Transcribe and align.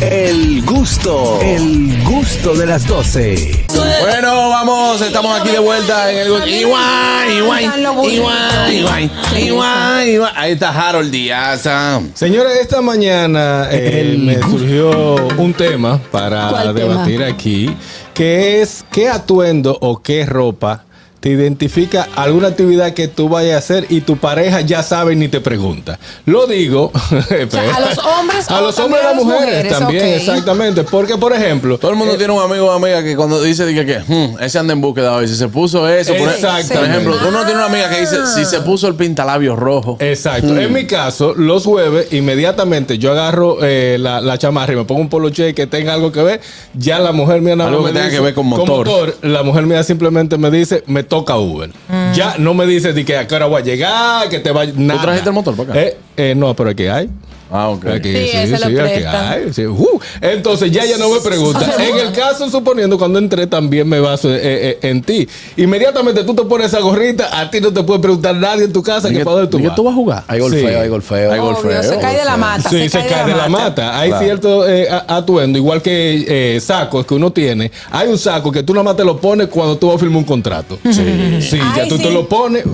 El 0.00 0.64
gusto, 0.64 1.38
el 1.40 2.02
gusto 2.02 2.54
de 2.54 2.66
las 2.66 2.86
12. 2.86 3.66
Bueno, 4.00 4.48
vamos, 4.48 5.00
estamos 5.00 5.40
aquí 5.40 5.50
de 5.50 5.60
vuelta 5.60 6.10
en 6.10 6.18
el 6.18 6.30
gusto. 6.30 6.46
Igual, 6.46 7.30
igual, 7.30 7.62
igual, 7.62 8.12
igual, 8.12 9.10
igual, 9.38 10.08
igual. 10.08 10.32
Ahí 10.34 10.52
está 10.52 10.70
Harold 10.70 11.10
Díaz. 11.12 11.66
ah. 11.66 12.00
Señores, 12.14 12.58
esta 12.60 12.82
mañana 12.82 13.68
eh, 13.70 14.16
me 14.18 14.38
surgió 14.40 15.28
un 15.38 15.54
tema 15.54 16.00
para 16.10 16.48
¿Cuál 16.48 16.74
debatir 16.74 17.22
aquí, 17.22 17.76
que 18.14 18.62
es 18.62 18.84
qué 18.90 19.08
atuendo 19.08 19.78
o 19.80 20.02
qué 20.02 20.26
ropa 20.26 20.84
te 21.24 21.30
identifica 21.30 22.06
alguna 22.16 22.48
actividad 22.48 22.92
que 22.92 23.08
tú 23.08 23.30
vayas 23.30 23.54
a 23.54 23.58
hacer 23.58 23.86
y 23.88 24.02
tu 24.02 24.18
pareja 24.18 24.60
ya 24.60 24.82
sabe 24.82 25.16
ni 25.16 25.28
te 25.28 25.40
pregunta. 25.40 25.98
Lo 26.26 26.46
digo. 26.46 26.92
a 27.10 27.80
los 27.80 27.98
hombres 27.98 28.50
a 28.50 28.60
los 28.60 28.78
hombres 28.78 29.02
y 29.02 29.06
a 29.06 29.08
las 29.14 29.16
mujeres, 29.24 29.46
mujeres, 29.46 29.78
también, 29.78 30.04
exactamente. 30.06 30.84
Porque, 30.84 31.16
por 31.16 31.32
ejemplo, 31.32 31.78
Todo 31.78 31.92
el 31.92 31.96
mundo 31.96 32.18
tiene 32.18 32.30
un 32.34 32.42
amigo 32.42 32.66
o 32.66 32.72
amiga 32.72 33.02
que 33.02 33.16
cuando 33.16 33.42
dice 33.42 33.64
dice 33.64 33.86
que 33.86 34.00
"Hmm, 34.06 34.36
ese 34.42 34.58
anda 34.58 34.74
en 34.74 34.82
búsqueda 34.82 35.14
hoy, 35.16 35.26
si 35.26 35.34
se 35.34 35.48
puso 35.48 35.88
eso, 35.88 36.12
por, 36.14 36.28
Exactamente. 36.28 36.74
por 36.74 36.84
ejemplo, 36.84 37.16
uno 37.26 37.38
tiene 37.46 37.54
una 37.54 37.66
amiga 37.68 37.88
que 37.88 38.00
dice 38.00 38.16
si 38.26 38.44
se 38.44 38.60
puso 38.60 38.86
el 38.86 38.94
pintalabio 38.94 39.56
rojo. 39.56 39.96
Exacto. 40.00 40.54
En 40.58 40.74
mi 40.74 40.84
caso, 40.86 41.32
los 41.34 41.64
jueves, 41.64 42.12
inmediatamente 42.12 42.98
yo 42.98 43.12
agarro 43.12 43.58
eh, 43.62 43.96
la, 43.98 44.20
la 44.20 44.36
chamarra 44.36 44.74
y 44.74 44.76
me 44.76 44.84
pongo 44.84 45.00
un 45.00 45.08
poloche 45.08 45.54
que 45.54 45.66
tenga 45.66 45.94
algo 45.94 46.12
que 46.12 46.22
ver. 46.22 46.42
Ya 46.74 46.98
la 46.98 47.12
mujer 47.12 47.40
mía 47.40 47.56
nada 47.56 47.70
Algo 47.70 47.80
más 47.80 47.92
que 47.92 47.94
me 47.94 48.00
tenga 48.00 48.10
dice- 48.10 48.18
que 48.18 48.24
ver 48.24 48.34
con 48.34 48.46
motor. 48.46 49.16
La 49.22 49.42
mujer 49.42 49.64
mía 49.64 49.82
simplemente 49.82 50.36
me 50.36 50.50
dice, 50.50 50.84
me 50.86 51.02
toca 51.14 51.36
Uber. 51.38 51.70
Ya 52.14 52.36
no 52.38 52.54
me 52.54 52.66
dice 52.66 52.92
de 52.92 53.04
que 53.04 53.16
a 53.16 53.26
qué 53.26 53.34
hora 53.34 53.46
voy 53.46 53.62
a 53.62 53.64
llegar, 53.64 54.28
que 54.28 54.38
te 54.40 54.50
va 54.52 54.64
nada. 54.66 55.02
trajiste 55.02 55.28
el 55.30 55.34
motor 55.34 55.56
para 55.56 55.70
acá? 55.70 55.80
Eh, 55.80 55.96
eh, 56.16 56.34
no, 56.36 56.54
pero 56.54 56.70
aquí 56.70 56.86
hay. 56.86 57.08
Ah, 57.50 57.68
ok. 57.68 57.86
Aquí, 57.86 58.10
Sí, 58.10 58.30
ese 58.32 58.58
lo 58.58 58.66
aquí 58.66 59.04
hay, 59.04 59.52
sí. 59.52 59.64
Uh, 59.66 60.00
entonces 60.20 60.72
ya 60.72 60.82
ella 60.82 60.96
no 60.98 61.08
me 61.10 61.20
pregunta. 61.20 61.60
En 61.78 61.98
el 61.98 62.12
caso, 62.12 62.50
suponiendo 62.50 62.98
cuando 62.98 63.18
entré, 63.18 63.46
también 63.46 63.88
me 63.88 64.00
baso 64.00 64.28
eh, 64.34 64.40
eh, 64.42 64.78
en 64.82 65.02
ti. 65.02 65.28
Inmediatamente 65.56 66.24
tú 66.24 66.34
te 66.34 66.42
pones 66.44 66.68
esa 66.68 66.80
gorrita, 66.80 67.38
a 67.38 67.50
ti 67.50 67.60
no 67.60 67.72
te 67.72 67.84
puede 67.84 68.00
preguntar 68.00 68.34
nadie 68.34 68.64
en 68.64 68.72
tu 68.72 68.82
casa 68.82 69.08
que 69.08 69.20
¿Y 69.20 69.24
para 69.24 69.36
dónde 69.36 69.50
tú 69.50 69.62
vas. 69.62 69.76
tú 69.76 69.84
vas 69.84 69.92
a 69.92 69.94
jugar? 69.94 70.24
Hay 70.26 70.40
golfeo, 70.40 70.68
Sí. 70.68 70.74
hay 70.74 70.88
golfeo. 70.88 71.32
Hay 71.32 71.38
Obvio, 71.38 71.52
golfeo, 71.52 71.82
se 71.82 71.98
cae 71.98 72.18
de 72.18 72.24
la 72.24 72.36
mata. 72.36 72.68
Sí, 72.70 72.88
se, 72.88 73.06
cae 73.06 73.26
de 73.26 73.34
la 73.36 73.48
mata. 73.48 74.00
Hay 74.00 74.08
Claro. 74.08 74.24
cierto 74.24 74.68
eh, 74.68 74.88
atuendo, 75.06 75.56
igual 75.58 75.80
que 75.80 76.56
eh, 76.56 76.60
sacos 76.60 77.06
que 77.06 77.14
uno 77.14 77.30
tiene. 77.32 77.70
Hay 77.92 78.08
un 78.08 78.18
saco 78.18 78.50
que 78.50 78.62
tú 78.64 78.72
nada 78.72 78.84
más 78.84 78.96
te 78.96 79.04
lo 79.04 79.20
pones 79.20 79.46
cuando 79.48 79.76
tú 79.76 79.88
vas 79.88 79.96
a 79.96 79.98
firmar 80.00 80.18
un 80.18 80.24
contrato. 80.24 80.78
Sí. 80.84 81.38
Sí, 81.40 81.58
ya 81.76 81.82
Ay, 81.82 81.88
tú 82.08 82.14
lo 82.14 82.28
pones 82.28 82.64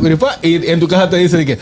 y 0.42 0.66
en 0.70 0.80
tu 0.80 0.88
casa 0.88 1.08
te 1.08 1.16
dice 1.16 1.36
de 1.38 1.46
que 1.46 1.58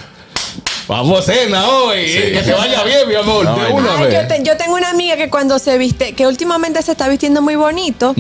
vamos 0.89 1.19
a 1.19 1.23
cena 1.33 1.69
hoy, 1.69 1.99
eh, 2.01 2.33
que 2.33 2.41
te 2.43 2.53
vaya 2.55 2.83
bien, 2.83 3.07
mi 3.07 3.15
amor, 3.15 3.45
No, 3.45 3.57
de 3.59 3.67
ay, 3.67 3.73
una 3.73 3.93
Ay, 3.99 4.05
vez. 4.05 4.15
yo, 4.15 4.27
te- 4.27 4.43
yo 4.43 4.57
tengo 4.57 4.75
una 4.77 4.89
amiga 4.89 5.17
que 5.19 5.29
cuando 5.29 5.59
se 5.59 5.77
viste, 5.77 6.15
que 6.15 6.27
últimamente 6.27 6.81
se 6.83 6.93
está 6.93 7.09
vistiendo 7.09 7.43
muy 7.43 7.57
bonito 7.57 8.15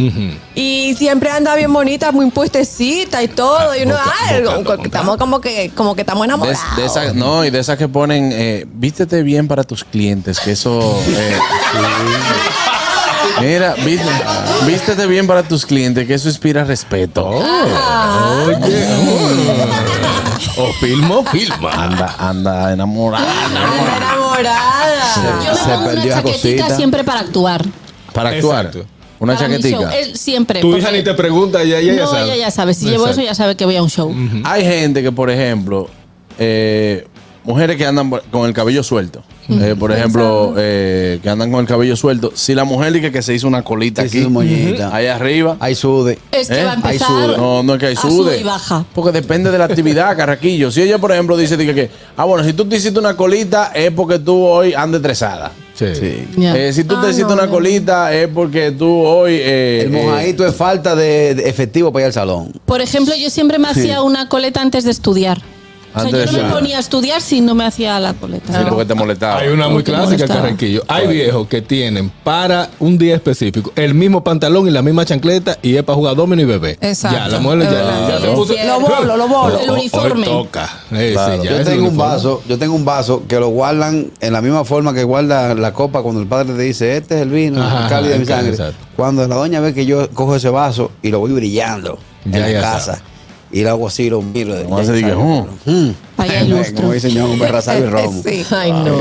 y 0.54 0.94
siempre 0.98 1.30
anda 1.30 1.54
bien 1.56 1.72
bonita, 1.72 2.12
muy 2.12 2.30
puestecita 2.30 3.22
y 3.22 3.28
todo. 3.28 3.74
y 3.74 3.84
uno, 3.84 3.94
boca- 3.94 4.14
ay, 4.28 4.42
boca- 4.42 4.52
como 4.52 4.64
que 4.64 4.76
boca. 4.76 4.82
estamos 4.84 5.16
como 5.16 5.40
que, 5.40 5.70
como 5.74 5.94
que 5.94 6.02
estamos 6.02 6.24
enamorados. 6.26 6.60
de 6.76 6.84
esas, 6.84 7.14
no, 7.14 7.42
y 7.44 7.50
de 7.50 7.58
esas 7.58 7.78
que 7.78 7.88
ponen, 7.88 8.30
eh, 8.34 8.66
vístete 8.70 9.22
bien 9.22 9.48
para 9.48 9.64
tus 9.64 9.82
clientes, 9.84 10.38
que 10.38 10.52
eso... 10.52 11.00
eh, 11.08 11.38
Mira, 13.40 13.74
vístete, 13.84 14.10
vístete 14.66 15.06
bien 15.06 15.26
para 15.26 15.42
tus 15.44 15.64
clientes, 15.64 16.06
que 16.06 16.14
eso 16.14 16.28
inspira 16.28 16.64
respeto. 16.64 17.30
Oye, 18.56 18.86
o 20.56 20.72
filmo, 20.74 21.24
filma. 21.26 21.70
Anda, 21.70 22.14
anda 22.18 22.72
enamorada. 22.72 23.26
Anda 23.46 23.96
enamorada. 23.96 24.98
Yo 25.44 25.52
me 25.52 25.56
Se 25.58 25.64
pongo 25.70 25.90
una 25.90 26.02
chaquetita 26.02 26.22
cosita. 26.22 26.76
siempre 26.76 27.04
para 27.04 27.20
actuar. 27.20 27.64
Para 28.12 28.30
actuar. 28.30 28.66
Exacto. 28.66 28.86
Una 29.20 29.34
Para 29.34 29.48
mi 29.48 29.56
chaquetica. 29.60 29.90
siempre. 30.14 30.60
Tu 30.60 30.68
hija 30.76 30.86
porque- 30.86 30.98
ni 30.98 31.04
te 31.04 31.14
pregunta, 31.14 31.64
ya, 31.64 31.78
ella 31.78 31.94
ya 31.94 32.02
no, 32.04 32.10
sabe. 32.10 32.24
ella 32.24 32.36
ya 32.36 32.50
sabe. 32.50 32.74
Si 32.74 32.86
llevo 32.86 33.08
eso, 33.08 33.20
ya 33.20 33.34
sabe 33.34 33.56
que 33.56 33.64
voy 33.64 33.76
a 33.76 33.82
un 33.82 33.90
show. 33.90 34.14
Hay 34.44 34.64
gente 34.64 35.02
que, 35.02 35.10
por 35.12 35.28
ejemplo, 35.30 35.88
eh, 36.38 37.06
mujeres 37.44 37.76
que 37.76 37.86
andan 37.86 38.10
con 38.30 38.46
el 38.46 38.52
cabello 38.52 38.82
suelto. 38.82 39.22
Eh, 39.48 39.74
por 39.78 39.90
ejemplo, 39.92 40.52
eh, 40.58 41.20
que 41.22 41.30
andan 41.30 41.50
con 41.50 41.60
el 41.60 41.66
cabello 41.66 41.96
suelto. 41.96 42.32
Si 42.34 42.54
la 42.54 42.64
mujer 42.64 42.92
dice 42.92 43.10
que 43.10 43.22
se 43.22 43.32
hizo 43.32 43.46
una 43.48 43.62
colita 43.62 44.02
aquí, 44.02 44.26
ahí 44.92 45.06
arriba. 45.06 45.56
Hay 45.58 45.74
sude. 45.74 46.18
Es 46.30 46.48
que 46.48 46.60
¿Eh? 46.60 46.64
va 46.64 46.72
a 46.72 46.74
Hay 46.74 46.80
empezar. 46.96 47.08
sude. 47.08 47.36
No, 47.38 47.62
no 47.62 47.72
es 47.74 47.80
que 47.80 47.86
hay 47.86 47.94
a 47.94 48.00
sude. 48.00 48.10
sube 48.12 48.40
y 48.40 48.42
baja. 48.44 48.84
Porque 48.94 49.10
depende 49.12 49.50
de 49.50 49.56
la 49.56 49.64
actividad, 49.64 50.14
Carraquillo. 50.16 50.70
Si 50.70 50.82
ella, 50.82 50.98
por 50.98 51.12
ejemplo, 51.12 51.34
dice 51.36 51.56
que, 51.56 51.90
ah, 52.18 52.24
bueno, 52.24 52.44
si 52.44 52.52
tú 52.52 52.66
te 52.66 52.76
hiciste 52.76 52.98
una 52.98 53.16
colita 53.16 53.72
es 53.74 53.90
porque 53.90 54.18
tú 54.18 54.36
hoy 54.44 54.74
andas 54.74 54.98
estresada. 55.00 55.50
Sí. 55.74 55.86
Sí. 55.94 56.26
Eh, 56.42 56.72
si 56.74 56.84
tú 56.84 56.96
Ah, 56.98 57.02
te 57.02 57.10
hiciste 57.10 57.28
no, 57.28 57.34
una 57.34 57.46
no. 57.46 57.50
colita 57.52 58.12
es 58.12 58.28
porque 58.28 58.72
tú 58.72 58.86
hoy... 59.00 59.34
eh, 59.40 59.84
El 59.86 59.94
eh, 59.94 60.02
mojadito 60.02 60.46
es 60.46 60.54
falta 60.54 60.94
de, 60.94 61.34
de 61.36 61.48
efectivo 61.48 61.90
para 61.92 62.02
ir 62.02 62.06
al 62.08 62.12
salón. 62.12 62.52
Por 62.66 62.80
ejemplo, 62.82 63.14
yo 63.14 63.30
siempre 63.30 63.58
me 63.58 63.68
hacía 63.68 64.02
una 64.02 64.28
coleta 64.28 64.60
antes 64.60 64.84
de 64.84 64.90
estudiar. 64.90 65.40
O 66.06 66.10
sea, 66.10 66.24
yo 66.26 66.32
no 66.42 66.48
me 66.48 66.52
ponía 66.54 66.76
a 66.76 66.80
estudiar 66.80 67.20
si 67.20 67.40
no 67.40 67.54
me 67.54 67.64
hacía 67.64 67.98
la 68.00 68.14
coleta. 68.14 68.52
sí, 68.52 68.66
porque 68.68 68.84
te 68.84 68.94
molestaba. 68.94 69.38
Hay 69.40 69.48
una 69.48 69.66
muy 69.68 69.76
Porque 69.82 69.92
clásica, 69.92 70.06
molestaba. 70.16 70.40
Carrequillo. 70.42 70.82
Hay 70.88 71.06
viejos 71.08 71.48
que 71.48 71.62
tienen 71.62 72.10
para 72.24 72.70
un 72.78 72.98
día 72.98 73.14
específico 73.16 73.72
el 73.76 73.94
mismo 73.94 74.22
pantalón 74.24 74.68
y 74.68 74.70
la 74.70 74.82
misma 74.82 75.04
chancleta 75.04 75.58
y 75.62 75.76
es 75.76 75.82
para 75.82 75.96
jugar 75.96 76.16
domino 76.16 76.42
y 76.42 76.44
bebé. 76.44 76.78
Exacto. 76.80 77.16
Ya, 77.18 77.28
la 77.28 77.40
mujer 77.40 77.62
Es 77.62 77.70
ya. 77.70 78.66
Lo 78.66 78.80
bolo, 78.80 79.16
lo 79.16 79.28
bolo. 79.28 79.58
El 79.60 79.70
Hoy 79.70 79.78
uniforme. 79.80 80.26
toca. 80.26 80.68
Eh, 80.92 81.10
Claro. 81.12 81.42
sí, 81.42 81.48
ya 81.48 81.58
Yo 81.58 81.64
tengo 81.64 81.88
un 81.88 81.96
vaso, 81.96 82.42
yo 82.48 82.58
tengo 82.58 82.74
un 82.74 82.84
vaso 82.84 83.22
que 83.28 83.38
lo 83.40 83.48
guardan 83.48 84.10
en 84.20 84.32
la 84.32 84.40
misma 84.40 84.64
forma 84.64 84.92
que 84.94 85.04
guarda 85.04 85.54
la 85.54 85.72
copa 85.72 86.02
cuando 86.02 86.20
el 86.20 86.26
padre 86.26 86.54
te 86.54 86.62
dice, 86.62 86.96
este 86.96 87.16
es 87.16 87.22
el 87.22 87.30
vino, 87.30 87.62
Ajá, 87.62 87.84
el 87.84 87.88
cálido 87.88 88.12
de 88.14 88.18
mi 88.20 88.24
sangre. 88.26 88.50
exacto. 88.50 88.86
Cuando 88.96 89.26
la 89.26 89.34
doña 89.36 89.60
ve 89.60 89.74
que 89.74 89.86
yo 89.86 90.08
cojo 90.10 90.36
ese 90.36 90.48
vaso 90.50 90.90
y 91.02 91.10
lo 91.10 91.20
voy 91.20 91.32
brillando 91.32 91.98
Ya, 92.24 92.38
en 92.46 92.52
ya 92.52 92.60
la 92.60 92.60
casa 92.72 93.02
y 93.52 93.62
lo 93.62 93.70
hago 93.70 93.86
así, 93.88 94.08
lo 94.10 94.20
miro. 94.22 94.54
de- 94.54 94.64
Vamos 94.64 94.88
a 94.88 94.92
decir 94.92 95.06
que, 95.08 95.14
Mm. 95.14 95.94
Vaya 96.16 96.40
Como 96.74 96.92
dice 96.92 97.10
señor, 97.10 97.28
un 97.30 97.38
berrazario 97.38 97.86
y 97.86 97.90
romo. 97.90 98.22
Sí. 98.26 98.44
Ay, 98.50 98.72
no. 98.72 98.98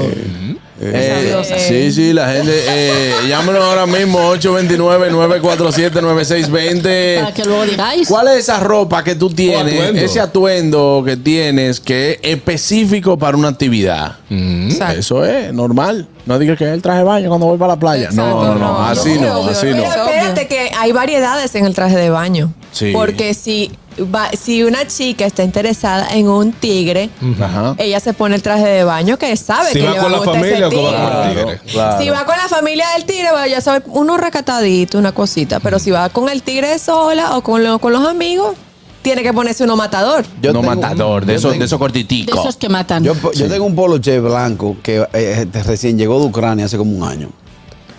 Eh, 0.79 1.43
sí, 1.67 1.91
sí, 1.91 2.13
la 2.13 2.31
gente. 2.31 2.51
Eh, 2.67 3.11
llámenos 3.27 3.63
ahora 3.63 3.87
mismo 3.87 4.19
829-947-9620. 4.35 7.19
Para 7.21 7.33
que 7.33 7.45
luego 7.45 7.65
digáis. 7.65 8.07
¿Cuál 8.07 8.27
es 8.29 8.37
esa 8.37 8.59
ropa 8.59 9.03
que 9.03 9.15
tú 9.15 9.29
tienes, 9.29 9.73
atuendo. 9.73 10.01
ese 10.01 10.19
atuendo 10.19 11.03
que 11.05 11.17
tienes 11.17 11.79
que 11.79 12.11
es 12.11 12.19
específico 12.21 13.17
para 13.17 13.37
una 13.37 13.49
actividad? 13.49 14.17
Exacto. 14.29 14.99
Eso 14.99 15.25
es 15.25 15.53
normal. 15.53 16.07
No 16.25 16.37
digas 16.37 16.57
que 16.57 16.65
es 16.65 16.71
el 16.71 16.81
traje 16.81 16.99
de 16.99 17.03
baño 17.05 17.29
cuando 17.29 17.47
voy 17.47 17.57
para 17.57 17.73
la 17.73 17.79
playa. 17.79 18.09
No, 18.11 18.43
no, 18.43 18.55
no, 18.55 18.85
así 18.85 19.17
no, 19.19 19.39
obvio, 19.39 19.51
así 19.51 19.67
pero 19.67 19.77
no. 19.77 19.83
espérate 19.83 20.47
que 20.47 20.71
hay 20.77 20.91
variedades 20.91 21.55
en 21.55 21.65
el 21.65 21.73
traje 21.73 21.95
de 21.97 22.09
baño. 22.09 22.53
Sí. 22.71 22.91
Porque 22.93 23.33
si, 23.33 23.71
va- 24.03 24.29
si 24.31 24.63
una 24.63 24.85
chica 24.87 25.25
está 25.25 25.43
interesada 25.43 26.07
en 26.13 26.27
un 26.27 26.51
tigre, 26.51 27.09
Ajá. 27.41 27.75
ella 27.77 27.99
se 27.99 28.13
pone 28.13 28.35
el 28.35 28.41
traje 28.41 28.65
de 28.67 28.83
baño 28.83 29.17
que 29.17 29.35
sabe 29.37 29.71
Si 29.71 29.79
que 29.79 29.85
va 29.85 29.91
le 29.93 29.97
con 29.99 30.11
va 30.11 30.15
a 30.17 30.19
la 30.19 30.25
familia 30.25 30.67
o 30.67 30.69
tigre. 30.69 30.83
con 30.85 30.95
el 30.95 31.35
tigre. 31.35 31.59
claro. 31.71 32.01
Si 32.03 32.09
va 32.09 32.25
con 32.25 32.35
la 32.37 32.47
familia 32.47 32.85
del 32.95 33.05
tigre, 33.05 33.31
va 33.31 33.47
ya 33.47 33.61
sabe, 33.61 33.83
uno 33.87 34.17
recatadito, 34.17 34.97
una 34.97 35.11
cosita. 35.11 35.59
Pero 35.59 35.79
si 35.79 35.91
va 35.91 36.09
con 36.09 36.29
el 36.29 36.41
tigre 36.43 36.77
sola 36.79 37.37
o 37.37 37.41
con, 37.41 37.63
lo- 37.63 37.79
con 37.79 37.93
los 37.93 38.05
amigos, 38.07 38.55
tiene 39.01 39.23
que 39.23 39.31
ponerse 39.31 39.63
uno 39.63 39.75
matador. 39.77 40.25
Yo 40.41 40.51
no 40.51 40.59
tengo- 40.61 40.75
matador, 40.75 41.25
de 41.25 41.35
esos 41.35 41.51
tengo- 41.51 41.59
de 41.61 41.65
esos 41.65 41.79
De 41.79 41.83
cortiticos. 41.83 42.39
esos 42.39 42.57
que 42.57 42.67
matan. 42.69 43.03
Yo, 43.03 43.13
yo 43.33 43.47
tengo 43.47 43.65
un 43.65 43.75
poloche 43.75 44.19
blanco 44.19 44.75
que 44.83 45.07
eh, 45.13 45.47
recién 45.65 45.97
llegó 45.97 46.19
de 46.19 46.25
Ucrania 46.25 46.65
hace 46.65 46.77
como 46.77 46.91
un 46.97 47.03
año. 47.07 47.29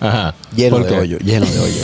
Ajá. 0.01 0.33
Lleno 0.55 0.77
¿Por 0.77 0.85
de 0.87 0.97
hoyo, 0.99 1.17
lleno 1.19 1.45
de 1.45 1.59
hoyo. 1.59 1.81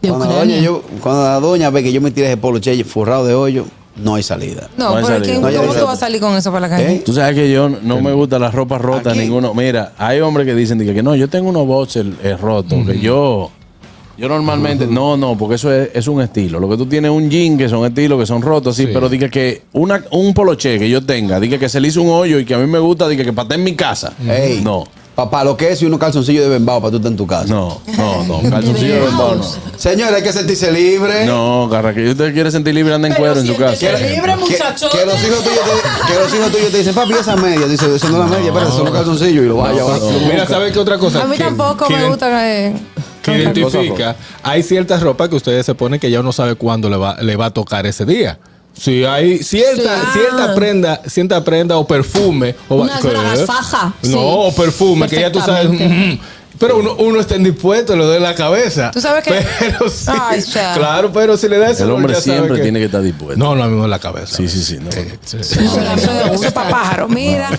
De 0.00 0.08
cuando, 0.08 0.26
la 0.26 0.34
doña, 0.34 0.56
yo- 0.58 0.82
cuando 1.00 1.22
la 1.24 1.40
doña 1.40 1.70
ve 1.70 1.82
que 1.82 1.92
yo 1.92 2.00
me 2.00 2.10
tiré 2.10 2.26
ese 2.28 2.36
poloche 2.36 2.82
forrado 2.84 3.24
de 3.26 3.34
hoyo, 3.34 3.66
no 3.96 4.14
hay 4.14 4.22
salida. 4.22 4.68
No 4.76 4.84
No, 4.90 4.96
hay 4.96 5.04
pero 5.04 5.06
salida. 5.06 5.24
¿quién- 5.26 5.40
No 5.42 5.46
hay 5.48 5.56
¿cómo 5.56 5.72
tú 5.74 5.84
vas 5.84 5.94
a 5.98 6.00
salir 6.00 6.20
con 6.20 6.34
eso 6.36 6.50
para 6.50 6.68
la 6.68 6.76
calle? 6.76 6.92
¿Eh? 6.96 7.02
Tú 7.04 7.12
sabes 7.12 7.34
que 7.34 7.50
yo 7.52 7.68
no 7.68 8.00
me 8.00 8.12
gusta 8.12 8.38
la 8.38 8.50
ropa 8.50 8.78
rota 8.78 9.10
Aquí. 9.10 9.20
ninguno. 9.20 9.54
Mira, 9.54 9.92
hay 9.98 10.20
hombres 10.20 10.46
que 10.46 10.54
dicen 10.54 10.78
que 10.78 11.02
no, 11.02 11.14
yo 11.14 11.28
tengo 11.28 11.50
unos 11.50 11.66
boxers 11.66 12.08
eh, 12.22 12.36
rotos, 12.36 12.86
que 12.86 12.98
yo 12.98 13.50
yo 14.18 14.28
normalmente 14.28 14.86
no, 14.86 15.16
no, 15.16 15.36
porque 15.38 15.54
eso 15.56 15.72
es, 15.72 15.88
es 15.94 16.06
un 16.06 16.20
estilo. 16.20 16.60
Lo 16.60 16.68
que 16.68 16.76
tú 16.76 16.86
tienes 16.86 17.10
es 17.10 17.16
un 17.16 17.30
jean 17.30 17.56
que 17.56 17.68
son 17.68 17.84
estilos 17.86 18.20
que 18.20 18.26
son 18.26 18.42
rotos, 18.42 18.76
sí, 18.76 18.84
Sí. 18.86 18.90
pero 18.92 19.08
diga 19.08 19.28
que 19.28 19.62
una, 19.72 20.02
un 20.10 20.34
poloche 20.34 20.78
que 20.78 20.88
yo 20.88 21.04
tenga, 21.04 21.40
diga 21.40 21.58
que 21.58 21.68
se 21.68 21.80
le 21.80 21.88
hizo 21.88 22.02
un 22.02 22.10
hoyo 22.10 22.38
y 22.38 22.44
que 22.44 22.54
a 22.54 22.58
mí 22.58 22.66
me 22.66 22.78
gusta, 22.78 23.08
diga 23.08 23.24
que 23.24 23.32
para 23.32 23.44
estar 23.44 23.58
en 23.58 23.64
mi 23.64 23.74
casa. 23.74 24.12
No. 24.62 24.84
Papá, 25.14 25.44
lo 25.44 25.56
que 25.58 25.70
es 25.70 25.82
y 25.82 25.84
unos 25.84 26.00
calzoncillos 26.00 26.42
de 26.44 26.48
bembao 26.48 26.80
para 26.80 26.90
tú 26.92 26.96
estar 26.96 27.10
en 27.12 27.18
tu 27.18 27.26
casa. 27.26 27.46
No, 27.52 27.80
no, 27.98 28.24
no, 28.24 28.40
calzoncillo 28.50 28.94
de 28.94 29.00
bembao 29.00 29.34
no. 29.34 29.44
Señores, 29.76 30.14
hay 30.14 30.22
que 30.22 30.32
sentirse 30.32 30.72
libre. 30.72 31.26
No, 31.26 31.68
garra, 31.68 31.92
que 31.92 32.08
usted 32.10 32.32
quiere 32.32 32.50
sentir 32.50 32.74
libre 32.74 32.94
anda 32.94 33.08
en 33.08 33.14
cuero 33.14 33.38
en 33.38 33.46
su 33.46 33.54
casa. 33.56 33.76
Que, 33.78 33.86
que- 33.86 34.14
que 34.90 35.06
los 35.06 35.22
hijos 35.22 35.42
tuyos 35.44 35.60
te, 35.64 36.12
que 36.12 36.18
los 36.18 36.34
hijos 36.34 36.50
tuyos 36.52 36.70
te 36.72 36.78
dicen, 36.78 36.94
papi, 36.94 37.12
esa 37.12 37.36
media. 37.36 37.66
Dice, 37.66 37.94
eso 37.94 38.08
no 38.08 38.24
es 38.24 38.30
la 38.30 38.36
media, 38.38 38.52
pero 38.54 38.70
son 38.70 38.84
los 38.86 38.94
calzoncillos 38.94 39.44
y 39.44 39.48
lo 39.48 39.56
vas 39.56 39.70
a 39.70 39.72
llevar. 39.74 40.00
Mira, 40.30 40.46
¿sabes 40.46 40.72
qué 40.72 40.78
otra 40.78 40.96
cosa? 40.98 41.22
A 41.22 41.26
mí 41.26 41.36
tampoco 41.36 41.90
me 41.90 42.08
gusta 42.08 42.50
eh, 42.50 42.74
Que 43.22 43.36
identifica, 43.38 44.16
hay 44.42 44.62
ciertas 44.62 45.02
ropas 45.02 45.28
que 45.28 45.36
ustedes 45.36 45.66
se 45.66 45.74
ponen 45.74 46.00
que 46.00 46.10
ya 46.10 46.20
uno 46.20 46.32
sabe 46.32 46.54
cuándo 46.54 46.88
le 46.88 46.96
va, 46.96 47.16
le 47.20 47.36
va 47.36 47.46
a 47.46 47.50
tocar 47.50 47.86
ese 47.86 48.04
día. 48.06 48.38
Si 48.78 49.04
hay 49.04 49.42
cierta, 49.42 50.00
Sí. 50.12 50.18
cierta 50.20 50.54
prenda, 50.54 51.00
cierta 51.06 51.44
prenda 51.44 51.76
o 51.76 51.86
perfume 51.86 52.54
o 52.68 52.76
Unas 52.76 53.00
¿qué? 53.00 53.08
bragas 53.08 53.44
faja, 53.46 53.92
No, 54.02 54.08
sí. 54.08 54.14
o 54.18 54.54
perfume 54.54 55.08
que 55.08 55.20
ya 55.20 55.30
tú 55.30 55.40
sabes. 55.40 55.68
Mm, 55.70 56.18
Pero 56.58 56.78
uno, 56.78 56.94
uno 56.98 57.18
está 57.18 57.34
indispuesto, 57.36 57.96
le 57.96 58.04
doy 58.04 58.20
la 58.20 58.34
cabeza. 58.36 58.90
¿Tú 58.92 59.00
sabes 59.00 59.24
qué? 59.24 59.44
Pero 59.58 59.88
sí, 59.90 60.06
Ay, 60.08 60.42
cha. 60.44 60.74
claro, 60.74 61.12
pero 61.12 61.36
si 61.36 61.48
le 61.48 61.58
da 61.58 61.70
ese 61.70 61.82
El 61.82 61.90
hombre 61.90 62.14
siempre 62.14 62.56
que- 62.56 62.62
tiene 62.62 62.78
que 62.78 62.84
estar 62.84 63.02
dispuesto. 63.02 63.36
No, 63.36 63.56
no, 63.56 63.66
me 63.68 63.80
da 63.82 63.88
la 63.88 63.98
cabeza. 63.98 64.36
Sí, 64.36 64.48
sí, 64.48 64.62
sí. 64.62 64.78
no. 64.80 64.88
Eh, 64.90 65.18
sí. 65.24 65.38
Eso, 65.38 65.58
eso 65.60 66.44
es 66.44 66.52
para 66.52 66.70
pájaros. 66.70 67.10
Mira. 67.10 67.50
eh, 67.50 67.58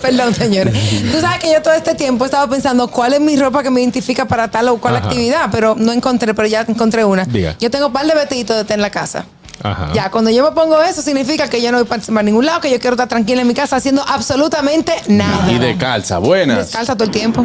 Perdón, 0.02 0.34
señores. 0.34 0.74
Tú 1.12 1.20
sabes 1.20 1.38
que 1.40 1.52
yo 1.52 1.60
todo 1.62 1.74
este 1.74 1.94
tiempo 1.94 2.24
he 2.24 2.26
estado 2.26 2.48
pensando 2.48 2.88
cuál 2.88 3.14
es 3.14 3.20
mi 3.20 3.36
ropa 3.36 3.62
que 3.62 3.70
me 3.70 3.80
identifica 3.80 4.26
para 4.26 4.50
tal 4.50 4.68
o 4.68 4.78
cual 4.78 4.96
Ajá. 4.96 5.06
actividad, 5.08 5.48
pero 5.50 5.74
no 5.76 5.92
encontré, 5.92 6.34
pero 6.34 6.48
ya 6.48 6.62
encontré 6.66 7.04
una. 7.04 7.24
Diga. 7.24 7.56
Yo 7.60 7.70
tengo 7.70 7.88
un 7.88 7.92
par 7.92 8.06
de 8.06 8.14
vestiditos 8.14 8.56
de 8.56 8.64
té 8.64 8.74
en 8.74 8.80
la 8.82 8.90
casa. 8.90 9.26
Ajá. 9.62 9.90
Ya, 9.92 10.10
cuando 10.10 10.30
yo 10.30 10.42
me 10.42 10.52
pongo 10.52 10.80
eso, 10.82 11.02
significa 11.02 11.48
que 11.48 11.60
yo 11.60 11.70
no 11.70 11.78
voy 11.78 11.86
para 11.86 12.02
para 12.02 12.22
ningún 12.22 12.46
lado, 12.46 12.60
que 12.62 12.70
yo 12.70 12.80
quiero 12.80 12.94
estar 12.94 13.08
tranquila 13.08 13.42
en 13.42 13.46
mi 13.48 13.52
casa 13.54 13.76
haciendo 13.76 14.02
absolutamente 14.06 14.92
nada. 15.08 15.52
Y 15.52 15.58
de 15.58 15.76
calza, 15.76 16.18
buenas. 16.18 16.56
Descalza 16.58 16.94
todo 16.94 17.04
el 17.04 17.10
tiempo. 17.10 17.44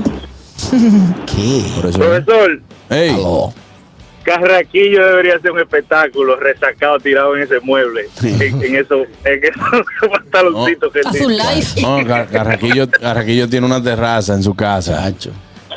¿Qué? 1.25 1.59
Eso. 1.59 1.81
Profesor, 1.81 2.61
Ey, 2.89 3.09
Aló. 3.09 3.53
Carraquillo 4.25 5.05
debería 5.05 5.39
ser 5.39 5.51
un 5.51 5.59
espectáculo 5.59 6.35
resacado 6.37 6.99
tirado 6.99 7.35
en 7.37 7.43
ese 7.43 7.59
mueble, 7.61 8.09
en, 8.23 8.61
en 8.63 8.75
esos 8.75 9.07
en 9.23 9.43
esos 9.43 9.85
pantaloncitos 10.11 10.91
que 10.91 11.01
un 11.05 11.11
tiene. 11.11 11.27
live. 11.35 11.81
no, 11.81 12.05
Car- 12.07 12.27
Carraquillo, 12.27 12.89
Carraquillo 12.89 13.47
tiene 13.47 13.65
una 13.65 13.81
terraza 13.81 14.33
en 14.33 14.43
su 14.43 14.53
casa. 14.55 15.13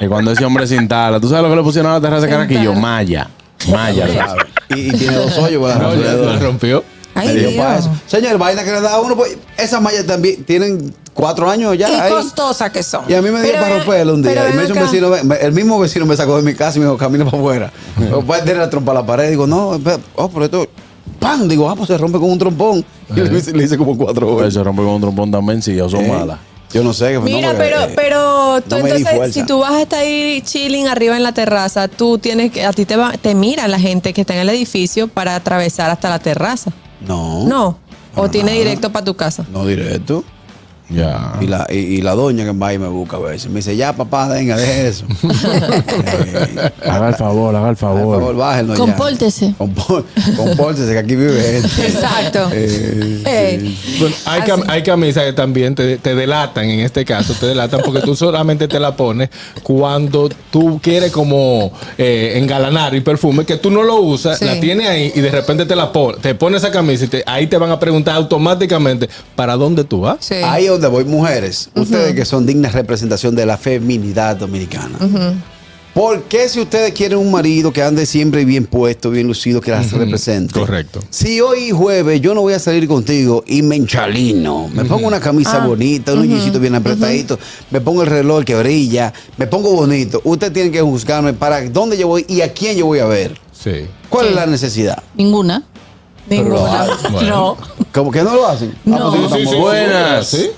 Y 0.01 0.07
cuando 0.07 0.33
ese 0.33 0.45
hombre 0.45 0.67
se 0.67 0.77
instala, 0.77 1.21
¿tú 1.21 1.29
sabes 1.29 1.45
lo 1.45 1.51
que 1.51 1.57
le 1.57 1.63
pusieron 1.63 1.91
a 1.91 1.95
la 1.97 2.01
terraza 2.01 2.27
de 2.27 2.33
Carraquillo? 2.33 2.73
Malla. 2.75 3.29
Malla. 3.71 4.07
¿sabes? 4.27 4.45
Y, 4.71 4.89
y 4.89 4.93
tiene 4.93 5.17
dos 5.17 5.37
hoyos 5.39 5.63
para 5.63 5.79
No, 5.89 5.95
ya 5.95 6.13
la 6.15 6.39
rompió. 6.39 6.85
Ay, 7.15 7.37
Dios. 7.37 7.53
eso. 7.81 7.93
Señor, 8.07 8.39
vaina 8.39 8.63
que 8.65 8.71
le 8.71 8.81
da 8.81 8.95
a 8.95 9.01
uno, 9.01 9.17
pues, 9.17 9.37
esas 9.57 9.83
mallas 9.83 10.07
también 10.07 10.45
tienen 10.45 10.95
cuatro 11.19 11.51
años 11.51 11.77
ya. 11.77 11.91
Y 11.91 11.95
ahí. 11.95 12.13
costosas 12.13 12.71
que 12.71 12.83
son. 12.83 13.03
Y 13.09 13.15
a 13.15 13.21
mí 13.21 13.29
me 13.31 13.41
dio 13.43 13.51
Pero 13.51 13.61
para 13.63 13.79
romperlo 13.79 14.15
un 14.15 14.23
día. 14.23 14.33
pero 14.35 14.51
Y 14.51 14.53
me 14.57 14.65
hizo 14.65 14.73
un 14.75 14.81
vecino, 14.81 15.15
el 15.35 15.53
mismo 15.53 15.79
vecino 15.81 16.07
me 16.07 16.17
sacó 16.17 16.37
de 16.37 16.43
mi 16.43 16.55
casa 16.55 16.77
y 16.79 16.81
me 16.81 16.87
dijo, 16.87 16.97
camina 16.97 17.25
para 17.25 17.37
afuera. 17.39 17.73
Después 17.99 18.45
de 18.45 18.55
la 18.55 18.71
trompa 18.71 18.93
a 18.93 18.95
la 18.95 19.05
pared, 19.07 19.29
digo, 19.31 19.47
no, 19.47 19.81
oh, 20.15 20.29
pero 20.31 20.45
esto, 20.45 20.67
¡pam! 21.19 21.49
Digo, 21.49 21.69
ah, 21.69 21.75
pues 21.75 21.89
se 21.89 21.99
rompe 21.99 22.19
con 22.21 22.31
un 22.31 22.39
trompón. 22.39 22.85
Y 23.17 23.21
le, 23.21 23.39
hice- 23.39 23.53
le 23.53 23.65
hice 23.65 23.77
como 23.77 23.97
cuatro 23.97 24.29
horas. 24.35 24.53
se 24.55 24.63
rompe 24.63 24.83
con 24.83 24.93
un 24.93 25.01
trompón 25.01 25.31
también, 25.31 25.61
sí, 25.63 25.79
o 25.81 25.89
son 25.89 26.05
Eh, 26.05 26.09
malas. 26.09 26.39
Yo 26.73 26.85
no 26.85 26.93
sé. 26.93 27.15
no, 27.15 27.23
Mira, 27.23 27.49
porque, 27.55 27.63
pero, 27.65 27.81
eh, 27.83 27.93
pero 27.97 28.61
tú 28.61 28.77
no 28.79 28.87
entonces, 28.87 29.33
si 29.35 29.43
tú 29.47 29.59
vas 29.61 29.73
a 29.73 29.81
estar 29.83 30.01
ahí 30.01 30.43
chilling 30.45 30.87
arriba 30.87 31.17
en 31.17 31.23
la 31.23 31.33
terraza, 31.33 31.89
tú 31.89 32.19
tienes 32.19 32.53
que, 32.53 32.63
a 32.65 32.73
ti 32.75 32.85
te, 32.85 32.95
va, 32.97 33.13
te 33.13 33.35
mira 33.35 33.67
la 33.69 33.81
gente 33.81 34.13
que 34.13 34.21
está 34.21 34.35
en 34.35 34.41
el 34.41 34.51
edificio 34.51 35.09
para 35.09 35.35
atravesar 35.35 35.91
hasta 35.91 36.11
la 36.11 36.19
terraza. 36.19 36.71
No. 37.01 37.45
No. 37.47 37.79
O 38.15 38.29
tiene 38.29 38.51
nada. 38.51 38.63
directo 38.63 38.91
para 38.93 39.05
tu 39.05 39.15
casa. 39.15 39.47
No 39.51 39.65
directo. 39.67 40.25
Ya. 40.91 41.35
Y 41.41 41.47
la, 41.47 41.67
y, 41.71 41.77
y 41.77 42.01
la 42.03 42.15
doña 42.15 42.45
que 42.45 42.53
va 42.53 42.73
y 42.73 42.79
me 42.79 42.89
busca 42.89 43.17
a 43.17 43.21
veces. 43.21 43.51
Me 43.51 43.57
dice, 43.57 43.77
ya 43.77 43.93
papá, 43.95 44.29
venga, 44.29 44.57
deje 44.57 44.89
eso. 44.89 45.05
Eh, 46.09 46.71
Haga 46.89 47.09
el 47.11 47.15
favor, 47.15 47.55
haga 47.55 47.71
el 47.71 47.77
por 47.77 47.95
favor. 47.95 48.19
favor, 48.19 48.37
bájenlo 48.37 48.75
ya. 48.75 48.79
Compórtese. 48.81 49.55
Compó- 49.59 50.05
Compórtese, 50.37 50.93
que 50.93 50.99
aquí 50.99 51.17
vive 51.17 51.41
gente. 51.41 51.69
Exacto. 51.87 52.49
Eh. 52.53 53.75
Bueno, 53.99 54.15
hay, 54.27 54.41
cam- 54.43 54.65
hay 54.69 54.83
camisas 54.83 55.25
que 55.25 55.33
también 55.33 55.75
te, 55.75 55.99
te 55.99 56.15
delatan, 56.15 56.65
en 56.69 56.81
este 56.81 57.05
caso, 57.05 57.35
te 57.35 57.47
delatan 57.47 57.81
porque 57.85 58.01
tú 58.01 58.15
solamente 58.17 58.69
te 58.69 58.81
la 58.81 58.97
pones 58.97 59.31
cuando 59.63 60.29
tú 60.51 60.81
quieres 60.83 61.13
como 61.13 61.73
eh, 61.97 62.35
engalanar 62.37 62.95
y 62.95 63.01
perfume, 63.01 63.45
que 63.45 63.57
tú 63.57 63.71
no 63.71 63.83
lo 63.83 63.97
usas, 63.97 64.39
Sí. 64.39 64.45
la 64.45 64.59
tienes 64.61 64.89
ahí 64.89 65.13
y 65.15 65.21
de 65.21 65.31
repente 65.31 65.67
te 65.67 65.77
la 65.77 65.93
pones, 65.93 66.21
te 66.23 66.35
pones 66.35 66.63
esa 66.63 66.73
camisa 66.73 67.05
y 67.05 67.09
te- 67.09 67.25
ahí 67.27 67.47
te 67.47 67.57
van 67.59 67.71
a 67.71 67.79
preguntar 67.79 68.15
automáticamente 68.17 69.09
para 69.35 69.57
dónde 69.57 69.85
tú 69.85 70.01
vas. 70.03 70.19
Sí. 70.21 70.35
Ahí 70.45 70.67
es 70.79 70.83
donde 70.83 70.89
voy, 70.89 71.05
mujeres. 71.05 71.71
Ustedes 71.75 72.15
que 72.15 72.25
son 72.25 72.47
dignas 72.47 72.73
representación 72.73 73.35
de 73.35 73.47
la 73.47 73.57
feminidad 73.59 74.37
dominicana. 74.37 74.99
¿Por 75.95 76.23
qué 76.25 76.49
si 76.49 76.61
ustedes 76.61 76.93
quieren 76.93 77.19
un 77.19 77.33
marido 77.33 77.73
que 77.73 77.83
ande 77.83 78.07
siempre 78.07 78.45
bien 78.45 78.67
puesto, 78.67 79.11
bien 79.11 79.27
lucido, 79.27 79.61
que 79.61 79.73
las 79.73 79.91
represente? 79.91 80.53
Correcto. 80.53 81.01
Si 81.11 81.41
hoy 81.41 81.73
jueves 81.73 82.21
yo 82.21 82.35
no 82.35 82.43
voy 82.43 82.53
a 82.53 82.61
salir 82.61 82.87
contigo 82.87 83.43
y 83.49 83.63
me 83.63 83.75
enchalino, 83.75 84.69
me 84.69 84.85
pongo 84.85 85.09
una 85.09 85.19
camisa 85.19 85.61
Ah. 85.63 85.67
bonita, 85.67 86.13
unos 86.13 86.27
jeansitos 86.29 86.61
bien 86.61 86.77
apretaditos, 86.77 87.41
me 87.73 87.81
pongo 87.81 88.03
el 88.03 88.11
reloj 88.11 88.45
que 88.45 88.55
brilla, 88.55 89.13
me 89.39 89.49
pongo 89.49 89.73
bonito, 89.75 90.21
usted 90.23 90.53
tiene 90.53 90.71
que 90.71 90.81
juzgarme 90.83 91.33
para 91.33 91.69
dónde 91.69 91.99
yo 91.99 92.07
voy 92.07 92.25
y 92.29 92.43
a 92.43 92.53
quién 92.53 92.77
yo 92.77 92.87
voy 92.87 93.01
a 93.01 93.07
ver. 93.07 93.37
Sí. 93.53 93.87
¿Cuál 94.09 94.27
Sí. 94.27 94.31
es 94.31 94.37
la 94.37 94.47
necesidad? 94.47 95.03
Ninguna. 95.17 95.65
Ninguna. 96.31 96.87
Bueno. 97.11 97.29
No. 97.29 97.57
¿Cómo 97.93 98.11
que 98.13 98.23
no 98.23 98.35
lo 98.37 98.47
hacen? 98.47 98.73
No. 98.85 98.97
Ah, 99.09 99.17
pues, 99.17 99.33
Sí, 99.33 99.39
estamos- 99.39 99.61
Buenas. 99.61 100.27
¿Sí? 100.29 100.51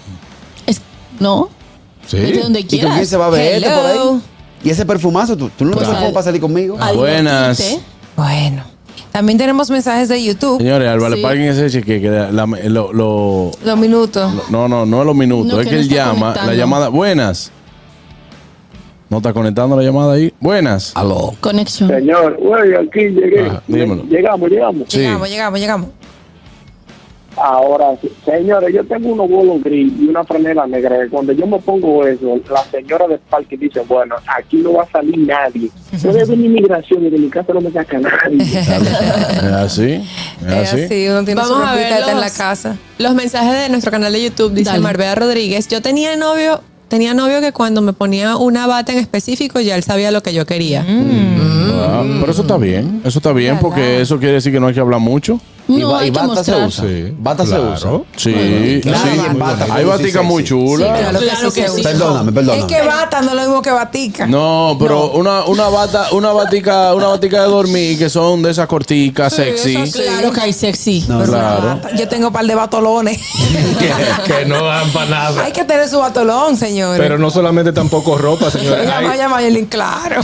No. 1.20 1.48
Sí. 2.06 2.16
Vete 2.18 2.40
donde 2.40 2.60
¿Y 2.60 2.62
con 2.64 2.68
quieras. 2.70 2.94
quién 2.94 3.06
se 3.06 3.16
va 3.16 3.26
a 3.26 3.30
ver 3.30 3.54
este 3.62 3.70
por 3.70 3.86
ahí? 3.86 4.20
¿Y 4.64 4.70
ese 4.70 4.84
perfumazo? 4.84 5.36
¿Tú, 5.36 5.50
tú 5.56 5.64
no 5.64 5.76
me 5.76 5.86
al- 5.86 6.12
para 6.12 6.22
salir 6.24 6.40
conmigo? 6.40 6.76
A 6.80 6.92
Buenas. 6.92 7.78
Bueno. 8.16 8.64
También 9.12 9.38
tenemos 9.38 9.68
mensajes 9.70 10.08
de 10.08 10.22
YouTube. 10.22 10.58
Señores, 10.58 10.88
al 10.88 11.00
vale 11.00 11.16
Sí. 11.16 11.22
parking 11.22 11.42
ese 11.42 11.68
cheque 11.70 12.00
que 12.00 12.08
la- 12.10 12.30
lo, 12.30 12.92
lo- 12.92 13.50
Los 13.64 13.78
minutos. 13.78 14.32
no, 14.50 14.68
no, 14.68 14.86
no 14.86 15.00
es 15.00 15.06
los 15.06 15.14
minutos, 15.16 15.52
No, 15.52 15.60
es 15.60 15.66
que 15.66 15.76
él 15.76 15.88
llama, 15.88 16.34
la 16.46 16.54
llamada, 16.54 16.88
buenas. 16.88 17.50
No 19.08 19.16
está 19.16 19.32
conectando 19.32 19.74
la 19.76 19.82
llamada 19.82 20.12
ahí. 20.14 20.32
Buenas. 20.38 20.92
Aló. 20.94 21.34
Conexión. 21.40 21.90
Señor, 21.90 22.36
güey, 22.40 22.74
aquí 22.76 23.00
llegué. 23.08 23.50
Dímelo. 23.66 24.04
Llegamos, 24.04 24.48
llegamos. 24.48 24.84
Sí. 24.88 24.98
Llegamos, 24.98 25.28
llegamos, 25.28 25.60
llegamos. 25.60 25.88
Ahora, 27.42 27.96
sí. 28.02 28.08
señores, 28.24 28.74
yo 28.74 28.84
tengo 28.84 29.08
unos 29.14 29.28
bolos 29.30 29.62
gris 29.64 29.90
y 29.98 30.08
una 30.08 30.22
franela 30.24 30.66
negra. 30.66 30.96
Cuando 31.10 31.32
yo 31.32 31.46
me 31.46 31.58
pongo 31.58 32.06
eso, 32.06 32.38
la 32.50 32.62
señora 32.64 33.08
del 33.08 33.18
parque 33.20 33.56
dice, 33.56 33.80
bueno, 33.88 34.16
aquí 34.36 34.58
no 34.58 34.74
va 34.74 34.82
a 34.82 34.90
salir 34.90 35.16
nadie. 35.18 35.70
Puede 36.02 36.24
venir 36.26 36.46
inmigración 36.46 37.06
y 37.06 37.10
de 37.10 37.18
mi 37.18 37.30
casa 37.30 37.52
no 37.54 37.60
me 37.62 37.70
saca 37.70 37.98
nadie. 37.98 38.38
Es 38.60 39.52
así. 39.52 39.92
Es 40.46 40.52
así. 40.72 40.82
así, 40.84 41.08
uno 41.08 41.24
tiene 41.24 41.40
Vamos 41.40 41.56
su 41.56 41.62
a 41.64 41.74
ver 41.74 41.90
ropita 41.90 42.10
en 42.12 42.20
la 42.20 42.26
los- 42.26 42.36
casa. 42.36 42.76
Los 42.98 43.14
mensajes 43.14 43.62
de 43.62 43.68
nuestro 43.70 43.90
canal 43.90 44.12
de 44.12 44.22
YouTube 44.24 44.52
dice 44.52 44.70
Dale. 44.70 44.82
Marbella 44.82 45.14
Rodríguez. 45.14 45.66
Yo 45.68 45.80
tenía 45.80 46.16
novio, 46.16 46.60
tenía 46.88 47.14
novio 47.14 47.40
que 47.40 47.52
cuando 47.52 47.80
me 47.80 47.92
ponía 47.94 48.36
una 48.36 48.66
bata 48.66 48.92
en 48.92 48.98
específico 48.98 49.60
ya 49.60 49.76
él 49.76 49.82
sabía 49.82 50.10
lo 50.10 50.22
que 50.22 50.34
yo 50.34 50.44
quería. 50.44 50.84
Ah, 50.86 52.04
pero 52.20 52.32
eso 52.32 52.42
está 52.42 52.58
bien. 52.58 53.00
Eso 53.04 53.18
está 53.18 53.32
bien 53.32 53.58
porque 53.60 54.00
eso 54.02 54.18
quiere 54.18 54.34
decir 54.34 54.52
que 54.52 54.60
no 54.60 54.66
hay 54.66 54.74
que 54.74 54.80
hablar 54.80 55.00
mucho. 55.00 55.40
¿Y, 55.70 55.78
No, 55.78 55.90
ba- 55.92 56.00
hay 56.00 56.08
y 56.08 56.10
bata 56.10 56.42
se 56.44 56.54
usa? 56.56 56.84
Sí. 56.84 57.14
¿Bata 57.18 57.44
Claro. 57.44 57.76
se 57.76 57.86
usa? 57.88 58.00
Sí, 58.16 58.80
Claro, 58.82 58.98
sí. 59.04 59.36
bata, 59.38 59.66
Hay 59.74 59.82
sí 59.84 59.88
baticas 59.88 60.24
muy 60.24 60.42
sexy. 60.42 60.48
chulas. 60.48 60.98
Claro 60.98 61.18
que 61.20 61.24
Claro 61.26 61.50
sí 61.50 61.62
sí. 61.76 61.82
Perdóname, 61.82 62.32
perdóname. 62.32 62.60
Es 62.60 62.66
que 62.66 62.82
bata 62.86 63.20
no 63.22 63.28
es 63.30 63.34
lo 63.36 63.40
mismo 63.42 63.62
que 63.62 63.70
batica. 63.70 64.26
No, 64.26 64.76
pero 64.78 65.12
una, 65.12 65.44
una 65.44 65.68
bata, 65.68 66.08
una 66.12 66.32
batica, 66.32 66.94
una 66.94 67.06
batica 67.08 67.42
de 67.42 67.48
dormir 67.48 67.98
que 67.98 68.10
son 68.10 68.42
de 68.42 68.50
esas 68.50 68.66
corticas, 68.66 69.32
sexy. 69.32 69.74
Claro 69.92 70.32
que 70.32 70.40
hay 70.40 70.52
sexy. 70.52 71.04
No, 71.08 71.18
Pero 71.20 71.32
claro. 71.32 71.80
Yo 71.96 72.08
tengo 72.08 72.26
un 72.28 72.32
par 72.32 72.44
de 72.44 72.54
batolones. 72.54 73.18
que, 73.78 73.92
que 74.32 74.44
no 74.46 74.64
dan 74.64 74.90
para 74.90 75.06
nada. 75.10 75.44
Hay 75.44 75.52
que 75.52 75.64
tener 75.64 75.88
su 75.88 75.98
batolón, 75.98 76.56
señores. 76.56 76.98
Pero 77.00 77.16
no 77.18 77.30
solamente 77.30 77.72
tampoco 77.72 78.18
ropa, 78.18 78.50
señores. 78.50 78.88
Hay- 78.90 79.06
vaya 79.06 79.28
Mayelin, 79.28 79.66
claro. 79.66 80.20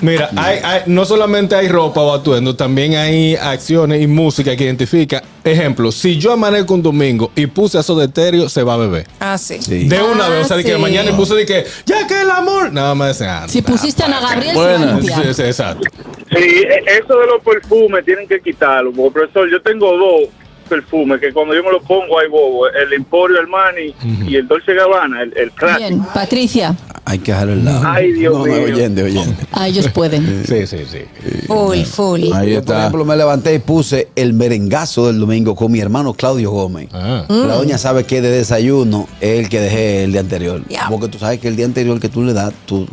Mira, 0.00 0.28
hay, 0.36 0.58
hay- 0.62 0.82
no 0.86 1.04
solamente 1.04 1.54
hay 1.54 1.68
ropa 1.68 2.00
o 2.02 2.12
atuendo, 2.14 2.54
también 2.56 2.94
hay 2.96 3.36
acciones 3.54 4.02
y 4.02 4.06
música 4.06 4.54
que 4.56 4.64
identifica. 4.64 5.22
Ejemplo, 5.42 5.90
si 5.92 6.18
yo 6.18 6.32
amanezco 6.32 6.74
un 6.74 6.82
domingo 6.82 7.30
y 7.34 7.46
puse 7.46 7.78
eso 7.78 7.96
de 7.96 8.06
estéreo, 8.06 8.48
se 8.48 8.62
va 8.62 8.74
a 8.74 8.76
beber. 8.78 9.06
Ah, 9.20 9.36
sí. 9.38 9.58
Sí. 9.60 9.88
De 9.88 10.02
una 10.02 10.26
Ah, 10.26 10.28
vez, 10.28 10.44
o 10.44 10.48
sea, 10.48 10.56
de 10.56 10.64
que 10.64 10.76
mañana 10.78 11.10
y 11.10 11.14
puse 11.14 11.34
de 11.34 11.44
que, 11.46 11.64
ya 11.86 12.06
que 12.06 12.20
el 12.22 12.30
amor, 12.30 12.72
nada 12.72 12.94
más 12.94 13.20
ese 13.20 13.28
Si 13.48 13.62
pusiste 13.62 14.02
a 14.02 14.06
Ana 14.06 14.20
Gabriel, 14.20 14.54
se 14.54 14.58
va 14.60 14.74
a 14.74 14.76
Buenas. 14.78 15.04
Sí, 15.06 15.12
sí, 15.34 15.42
exacto. 15.42 15.88
Sí, 16.30 16.36
e- 16.38 16.84
eso 16.98 17.18
de 17.18 17.26
los 17.26 17.42
perfumes 17.44 18.04
tienen 18.04 18.26
que 18.26 18.40
quitarlo. 18.40 18.92
Porque, 18.92 19.12
profesor, 19.20 19.50
yo 19.50 19.60
tengo 19.62 19.96
dos 19.96 20.28
perfumes 20.64 21.20
que 21.20 21.32
cuando 21.32 21.54
yo 21.54 21.62
me 21.62 21.70
los 21.72 21.82
pongo 21.84 22.18
hay 22.18 22.28
bobo. 22.28 22.66
El 22.68 22.92
Emporio 22.92 23.38
Armani 23.40 23.94
y 24.26 24.36
el 24.36 24.46
Dolce 24.48 24.74
Gabbana, 24.74 25.22
el, 25.22 25.36
el 25.36 25.50
clásico. 25.52 25.88
Bien, 25.88 26.02
Patricia, 26.12 26.74
Hay 27.04 27.18
que 27.18 27.32
dejarlo 27.32 27.52
al 27.52 27.64
lado. 27.64 27.82
Ay, 27.86 28.12
Dios 28.12 28.32
no, 28.36 28.44
mío. 28.44 28.56
No, 28.56 28.62
oyente, 28.74 29.02
oyente. 29.02 29.46
a 29.52 29.68
ellos 29.68 29.88
pueden. 29.88 30.44
Sí, 30.46 30.66
sí, 30.66 30.78
sí. 30.90 31.00
Full, 31.46 31.82
full. 31.84 32.20
Ahí 32.32 32.50
Yo, 32.54 32.56
por 32.56 32.74
está. 32.74 32.78
ejemplo, 32.80 33.04
me 33.04 33.16
levanté 33.16 33.54
y 33.54 33.58
puse 33.58 34.08
el 34.16 34.32
merengazo 34.32 35.06
del 35.06 35.20
domingo 35.20 35.54
con 35.54 35.70
mi 35.70 35.80
hermano 35.80 36.14
Claudio 36.14 36.50
Gómez. 36.50 36.88
Ah. 36.92 37.24
La 37.28 37.54
doña 37.56 37.78
sabe 37.78 38.04
que 38.04 38.20
de 38.22 38.30
desayuno 38.30 39.06
es 39.20 39.40
el 39.40 39.48
que 39.48 39.60
dejé 39.60 40.04
el 40.04 40.12
día 40.12 40.20
anterior. 40.22 40.62
Porque 40.90 41.08
tú 41.08 41.18
sabes 41.18 41.40
que 41.40 41.48
el 41.48 41.56
día 41.56 41.66
anterior 41.66 42.00
que 42.00 42.08
tú 42.08 42.22
le 42.22 42.32
das, 42.32 42.52
tú 42.66 42.86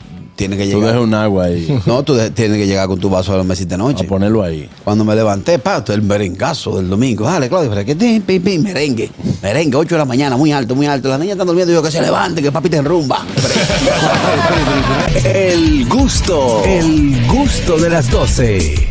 tienes 0.47 0.57
que 0.59 0.65
Tú 0.71 0.77
llegar. 0.79 0.93
dejas 0.93 1.03
un 1.07 1.13
agua 1.13 1.45
ahí. 1.45 1.79
No, 1.85 2.03
tú 2.03 2.13
de- 2.15 2.31
tienes 2.31 2.57
que 2.57 2.67
llegar 2.67 2.87
con 2.87 2.99
tu 2.99 3.09
vaso 3.09 3.33
a 3.33 3.37
la 3.37 3.43
mesita 3.43 3.69
de 3.77 3.83
A 3.83 3.85
noche. 3.85 4.03
ponerlo 4.05 4.43
ahí. 4.43 4.67
Cuando 4.83 5.03
me 5.05 5.15
levanté, 5.15 5.59
pato, 5.59 5.93
el 5.93 6.01
merengazo 6.01 6.77
del 6.77 6.89
domingo. 6.89 7.25
Dale, 7.25 7.47
Claudio, 7.49 7.69
para 7.69 7.83
que 7.85 7.95
te 7.95 8.19
pi, 8.21 8.39
pi, 8.39 8.57
merengue. 8.59 9.09
Merengue, 9.41 9.77
8 9.77 9.95
de 9.95 9.99
la 9.99 10.05
mañana, 10.05 10.37
muy 10.37 10.51
alto, 10.51 10.75
muy 10.75 10.85
alto. 10.87 11.09
La 11.09 11.17
niña 11.17 11.33
está 11.33 11.43
durmiendo 11.45 11.71
y 11.71 11.75
yo 11.75 11.83
que 11.83 11.91
se 11.91 12.01
levante, 12.01 12.41
que 12.41 12.51
papi 12.51 12.69
te 12.69 12.77
enrumba. 12.77 13.25
El 15.23 15.87
gusto, 15.87 16.63
el 16.65 17.27
gusto 17.27 17.77
de 17.77 17.89
las 17.89 18.09
12. 18.09 18.87